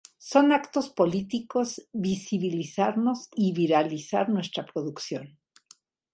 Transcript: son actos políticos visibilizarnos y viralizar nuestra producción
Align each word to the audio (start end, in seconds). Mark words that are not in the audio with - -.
son 0.31 0.51
actos 0.51 0.89
políticos 0.89 1.85
visibilizarnos 1.93 3.29
y 3.35 3.53
viralizar 3.53 4.29
nuestra 4.29 4.65
producción 4.65 5.37